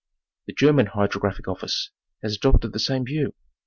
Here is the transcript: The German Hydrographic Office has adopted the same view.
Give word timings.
The 0.47 0.53
German 0.53 0.87
Hydrographic 0.87 1.47
Office 1.47 1.91
has 2.23 2.35
adopted 2.35 2.73
the 2.73 2.79
same 2.79 3.05
view. 3.05 3.35